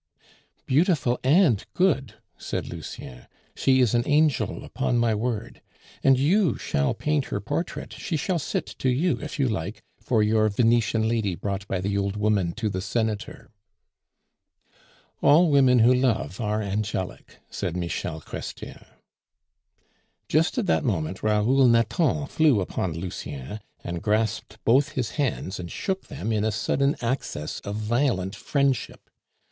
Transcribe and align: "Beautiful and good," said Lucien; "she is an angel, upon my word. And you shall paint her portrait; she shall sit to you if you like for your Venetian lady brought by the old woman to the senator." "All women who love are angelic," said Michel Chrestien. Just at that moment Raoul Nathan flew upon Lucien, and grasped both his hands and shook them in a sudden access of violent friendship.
"Beautiful 0.65 1.19
and 1.23 1.63
good," 1.75 2.15
said 2.35 2.67
Lucien; 2.67 3.27
"she 3.55 3.81
is 3.81 3.93
an 3.93 4.01
angel, 4.07 4.63
upon 4.65 4.97
my 4.97 5.13
word. 5.13 5.61
And 6.03 6.17
you 6.17 6.57
shall 6.57 6.95
paint 6.95 7.25
her 7.25 7.39
portrait; 7.39 7.93
she 7.93 8.17
shall 8.17 8.39
sit 8.39 8.65
to 8.79 8.89
you 8.89 9.19
if 9.21 9.37
you 9.37 9.47
like 9.47 9.83
for 9.99 10.23
your 10.23 10.49
Venetian 10.49 11.07
lady 11.07 11.35
brought 11.35 11.67
by 11.67 11.79
the 11.81 11.99
old 11.99 12.17
woman 12.17 12.53
to 12.53 12.67
the 12.67 12.81
senator." 12.81 13.51
"All 15.21 15.51
women 15.51 15.77
who 15.77 15.93
love 15.93 16.41
are 16.41 16.63
angelic," 16.63 17.37
said 17.51 17.77
Michel 17.77 18.21
Chrestien. 18.21 18.83
Just 20.27 20.57
at 20.57 20.65
that 20.65 20.83
moment 20.83 21.21
Raoul 21.21 21.67
Nathan 21.67 22.25
flew 22.25 22.59
upon 22.59 22.93
Lucien, 22.93 23.59
and 23.83 24.01
grasped 24.01 24.57
both 24.65 24.93
his 24.93 25.11
hands 25.11 25.59
and 25.59 25.71
shook 25.71 26.07
them 26.07 26.31
in 26.31 26.43
a 26.43 26.51
sudden 26.51 26.95
access 27.01 27.59
of 27.59 27.75
violent 27.75 28.35
friendship. 28.35 29.07